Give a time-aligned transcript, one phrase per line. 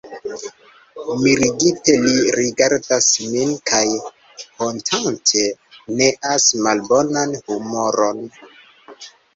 [1.25, 5.47] Mirigite li rigardas min kaj hontante
[6.01, 8.27] neas malbonan humoron.